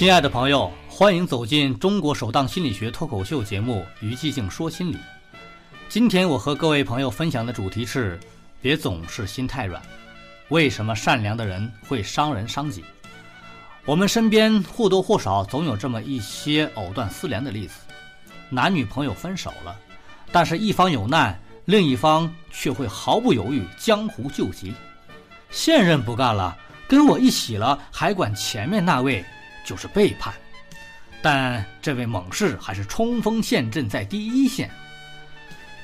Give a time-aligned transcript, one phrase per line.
[0.00, 4.94] 亲爱的朋友，欢迎走进中国首档心理学脱口秀节目《于寂静说心理》。
[5.90, 8.18] 今天我和各位朋友分享的主题是：
[8.62, 9.82] 别总是心太软。
[10.48, 12.82] 为什么善良的人会伤人伤己？
[13.84, 17.74] 我们身边或多或少总有这么一些藕断丝连的例子：
[18.48, 19.76] 男女朋友分手了，
[20.32, 24.72] 但是一方有难，另一方却会毫不犹豫江湖救急。
[25.50, 26.56] 现任不干了，
[26.88, 29.22] 跟我一起了，还管前面那位。
[29.64, 30.32] 就是背叛，
[31.22, 34.70] 但这位猛士还是冲锋陷阵在第一线。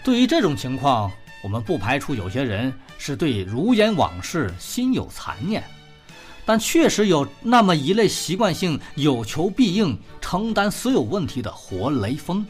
[0.02, 1.10] 对于这种情况，
[1.42, 5.62] 我们不排除有些人是对如烟往事心有残念，
[6.44, 12.46] 但确实有那么一类习惯性有求必应、承担所有问题的活雷锋。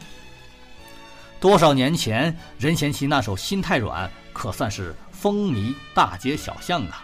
[1.39, 7.03] 多少年前，任贤齐那首《心太软》可算是风靡大街小巷啊！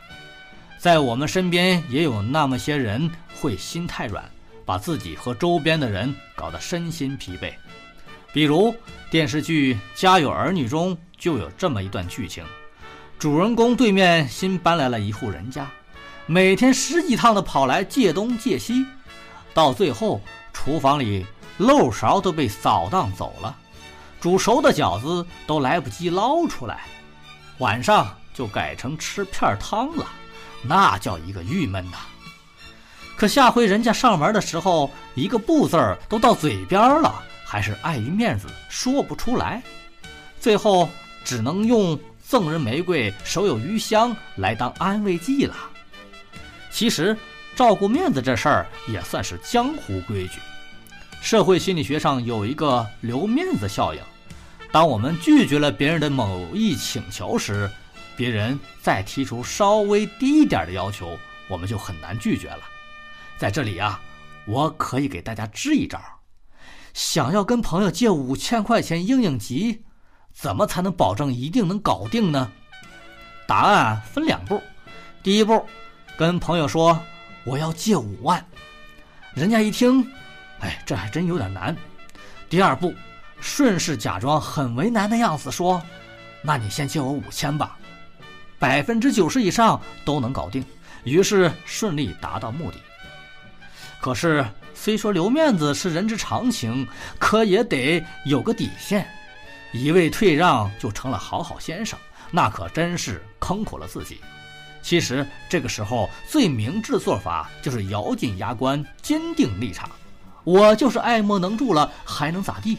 [0.84, 4.30] 在我们身边也有那么些人会心太软，
[4.66, 7.54] 把自己和周边的人搞得身心疲惫。
[8.34, 8.76] 比如
[9.10, 12.44] 电视剧《家有儿女》中就有这么一段剧情：
[13.18, 15.66] 主人公对面新搬来了一户人家，
[16.26, 18.86] 每天十几趟的跑来借东借西，
[19.54, 20.20] 到最后
[20.52, 21.26] 厨房里
[21.60, 23.56] 漏勺都被扫荡走了，
[24.20, 26.82] 煮熟的饺子都来不及捞出来，
[27.60, 30.06] 晚上就改成吃片汤了。
[30.66, 31.98] 那叫一个郁闷呐！
[33.16, 39.62] 可下回人家上门的时候，一个不字儿都到嘴边了，还是碍于面子说不出来，
[40.40, 40.90] 最后
[41.24, 45.56] 只能用赠人玫瑰，手有余香来当安慰剂了。
[46.72, 47.16] 其实，
[47.56, 50.40] 照顾面子这事儿也算是江湖规矩。
[51.22, 54.02] 社会心理学上有一个留面子效应，
[54.72, 57.70] 当我们拒绝了别人的某一请求时。
[58.16, 61.18] 别人再提出稍微低一点的要求，
[61.48, 62.62] 我们就很难拒绝了。
[63.38, 64.00] 在这里啊，
[64.46, 66.00] 我可以给大家支一招：
[66.94, 69.84] 想要跟朋友借五千块钱应应急，
[70.32, 72.52] 怎么才能保证一定能搞定呢？
[73.48, 74.62] 答案分两步。
[75.22, 75.66] 第一步，
[76.18, 77.00] 跟朋友说
[77.44, 78.46] 我要借五万，
[79.34, 80.06] 人家一听，
[80.60, 81.76] 哎，这还真有点难。
[82.50, 82.94] 第二步，
[83.42, 85.82] 顺势假装很为难的样子说
[86.44, 87.78] ：“那你先借我五千吧。”
[88.64, 90.64] 百分之九十以上都能搞定，
[91.04, 92.78] 于是顺利达到目的。
[94.00, 96.88] 可是，虽说留面子是人之常情，
[97.20, 99.06] 可也得有个底线。
[99.74, 102.00] 一味退让就成了好好先生，
[102.32, 104.22] 那可真是坑苦了自己。
[104.82, 109.90] 其实，这个时候最明智的做法就是咬紧牙关，坚定立场。
[110.46, 112.78] 我就是爱莫能助了，还能咋地？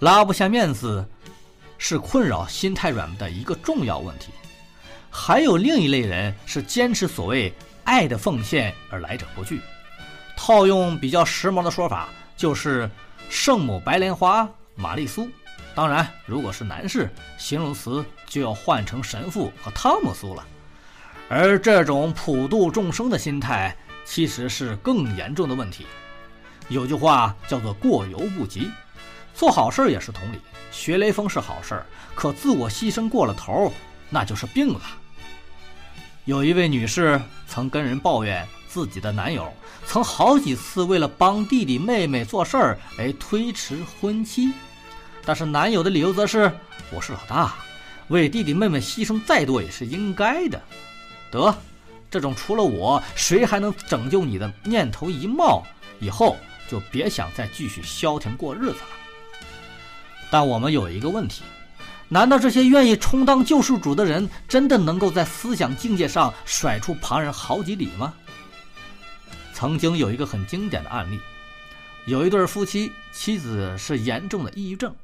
[0.00, 1.06] 拉不下面子。
[1.84, 4.28] 是困扰心太软的一个重要问题，
[5.10, 9.60] 还有另一类人是坚持所谓爱的奉献而来者不拒。
[10.36, 12.88] 套用比较时髦的说法，就是
[13.28, 15.28] 圣母白莲花玛丽苏。
[15.74, 20.46] 当然，如果是男士，形容词就要换成神父和汤姆苏了。
[21.28, 25.84] 而这种普度众生的心态，其实是更严重的问题。
[26.68, 28.70] 有句话叫做“过犹不及”，
[29.34, 30.38] 做好事也是同理。
[30.70, 31.82] 学雷锋是好事，
[32.14, 33.72] 可自我牺牲过了头，
[34.08, 34.80] 那就是病了。
[36.24, 39.52] 有一位女士曾跟人抱怨，自己的男友
[39.86, 44.52] 曾好几次为了帮弟弟妹妹做事儿而推迟婚期，
[45.24, 46.50] 但是男友的理由则是
[46.90, 47.54] ：“我是老大，
[48.08, 50.62] 为弟弟妹妹牺牲再多也是应该的。”
[51.30, 51.54] 得，
[52.10, 55.64] 这种除了我谁还能拯救你的念头一冒，
[55.98, 56.36] 以后
[56.68, 59.01] 就别想再继续消停过日子了。
[60.32, 61.42] 但我们有一个问题：
[62.08, 68.14] 难道这些愿意充当救世主的人，真的能够在思想境界上甩出旁人好几里吗？
[69.52, 71.20] 曾经有一个很经典的案例，
[72.06, 74.96] 有一对夫妻，妻子是严重的抑郁症，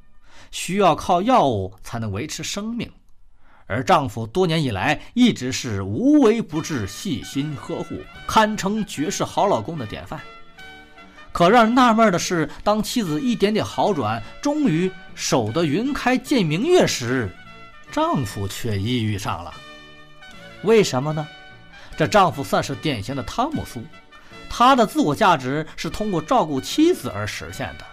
[0.51, 2.91] 需要靠药物才能维持生命，
[3.67, 10.19] 而丈夫多年以来一直是无微不至、细心呵护，堪称绝世好老公的典范。
[11.39, 17.31] 可让人纳闷的是，当妻子一点点好转，终于守得云开见明月时，
[17.93, 19.55] 丈夫却抑郁上了。
[20.63, 21.29] 为什么呢？
[21.97, 23.85] 这丈夫算是典型的汤姆苏，
[24.51, 27.85] 他的自我价值是通过照顾妻子而实现的。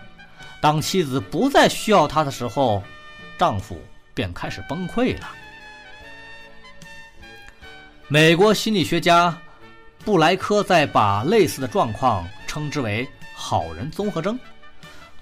[0.60, 2.82] 当妻子不再需要他的时候，
[3.38, 3.80] 丈夫
[4.16, 5.30] 便开始崩溃了。
[8.08, 9.38] 美国心理学家
[10.04, 13.06] 布莱克在把类似的状况称之为。
[13.34, 14.40] 好人综合征，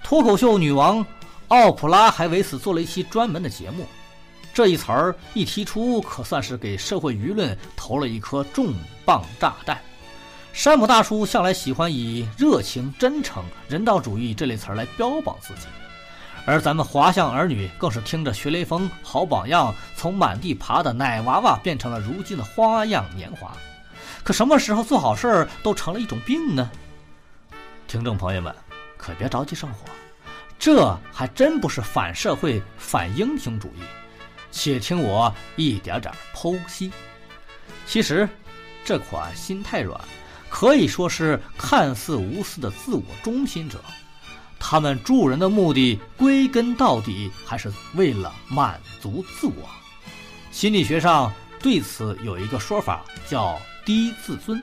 [0.04, 1.04] 脱口秀女王
[1.48, 3.88] 奥普拉还为此做了一期专门的节目。
[4.52, 8.72] 这一词儿一提出，可算是给社会舆论投了一颗重
[9.04, 9.76] 磅炸弹。
[10.52, 15.66] 山姆大叔向来喜欢以热情、真诚、人道主义这类词儿来标榜自己，
[16.46, 23.50] 而咱们华夏儿女更是听着学雷锋好榜样，从满地爬的奶娃娃变成了如今的花样年华。
[24.22, 26.70] 可什么时候做好事儿都成了一种病呢？
[27.94, 28.52] 听众朋友们，
[28.96, 29.86] 可别着急上火，
[30.58, 33.82] 这还真不是反社会、反英雄主义。
[34.50, 36.90] 且听我一点点剖析。
[37.86, 38.28] 其实，
[38.84, 40.00] 这款心太软。
[40.50, 43.80] 可以说是看似无私的自我中心者，
[44.58, 49.68] 他们助人的目的归根到底还是为了满足自我。
[50.50, 54.60] 心理学上对此有一个说法叫低自尊。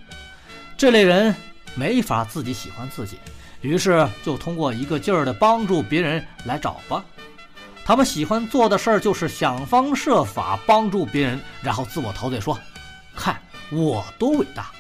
[0.77, 1.33] 这类人
[1.75, 3.19] 没法自己喜欢自己，
[3.61, 7.03] 于是就通过一个劲儿的帮助别人来找吧。
[7.83, 12.57] 他们喜欢做的事儿就是想方设法帮助别人，然后自我陶醉说
[13.15, 13.41] ：“看
[13.71, 14.71] 我多伟大。”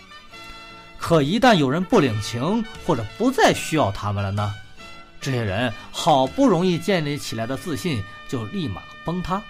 [0.97, 4.53] 可一旦有人不领情，或者不再需要他们了呢？
[5.19, 9.41] 这些人好不容易建立起来的自信就立马崩塌。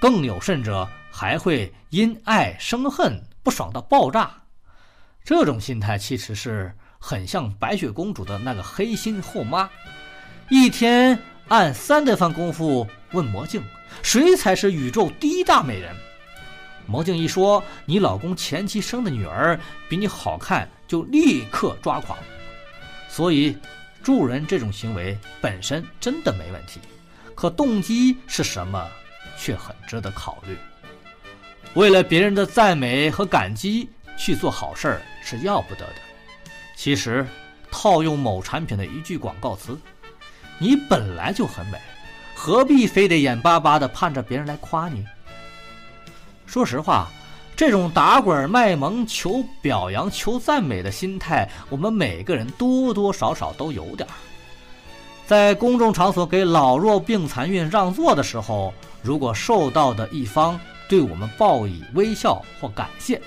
[0.00, 4.30] 更有甚者，还会因爱生恨，不爽到爆炸。
[5.24, 9.70] 这种心态其实是很像白雪公主的那个黑心后妈，
[10.50, 11.18] 一天
[11.48, 13.62] 按三顿饭功夫问魔镜，
[14.02, 15.96] 谁才是宇宙第一大美人？
[16.86, 22.18] 魔镜一说你老公前妻生的女儿比你好看，就立刻抓狂。
[23.08, 23.56] 所以，
[24.02, 26.80] 助人这种行为本身真的没问题，
[27.34, 28.86] 可动机是什么，
[29.38, 30.54] 却很值得考虑。
[31.72, 35.94] 为了别人的赞美和感激去做好事儿是要不得的。
[36.76, 37.26] 其实，
[37.70, 39.78] 套用某产品的一句广告词
[40.58, 41.78] ：“你本来就很美，
[42.34, 45.04] 何必非得眼巴巴地盼着别人来夸你？”
[46.46, 47.08] 说实话，
[47.56, 54.14] 这种打滚卖萌、求表扬、求赞美的心态，我们每个人多多少少都有点儿。
[55.26, 63.20] 在公众场所给老弱病残孕让座的时候，如果受到的一方对我们报以微笑或感谢，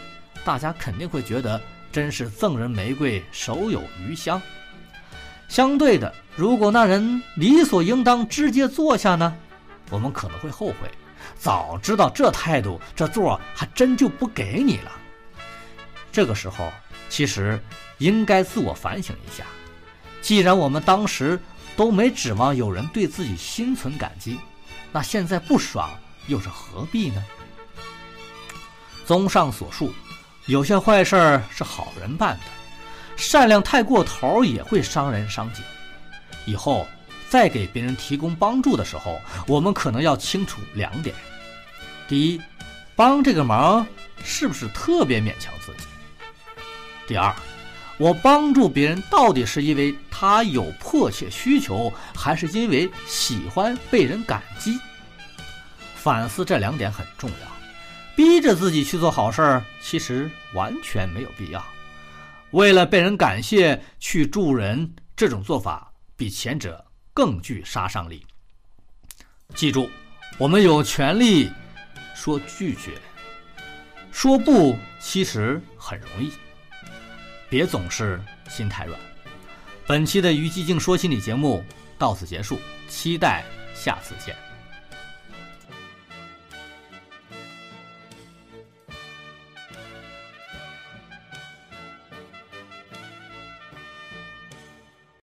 [0.43, 1.61] 大家肯定会觉得
[1.91, 4.41] 真是赠人玫瑰，手有余香。
[5.47, 9.35] 相对的，如果那人理所应当直接坐下呢，
[9.89, 10.91] 我们可能会后悔。
[11.37, 14.91] 早知道这态度，这座还真就不给你了。
[16.11, 16.71] 这个时候，
[17.09, 17.59] 其实
[17.99, 19.43] 应该自我反省一下。
[20.21, 21.39] 既然我们当时
[21.75, 24.39] 都没指望有人对自己心存感激，
[24.91, 25.89] 那现在不爽
[26.27, 27.23] 又是何必呢？
[29.05, 29.93] 综上所述，
[30.47, 32.43] 有些坏事是好人办的，
[33.15, 35.61] 善良太过头也会伤人伤己。
[36.45, 36.87] 以后。
[37.29, 41.13] 再给别人提供帮助的时候，我们可能要清楚两点：
[42.07, 42.41] 第一，
[42.95, 43.85] 帮这个忙
[44.23, 45.83] 是不是特别勉强自己；
[47.05, 47.35] 第二，
[47.97, 54.79] 我帮助别人到底是因为他有迫切需求，还是因为喜欢被人感激？
[55.97, 57.56] 反思这两点很重要。
[58.17, 61.65] 逼着自己去做好事儿，其实完全没有必要。
[62.51, 66.83] 为了被人感谢去助人，这种做法比前者。
[67.17, 68.23] 更具杀伤力。
[69.55, 69.89] 记住，
[70.37, 71.49] 我们有权利
[72.13, 72.91] 说拒绝，
[74.11, 76.31] 说不其实很容易。
[77.49, 78.99] 别总是心太软。
[79.87, 81.65] 本期的于寂静说心理节目
[81.97, 83.43] 到此结束，期待
[83.73, 84.46] 下次见。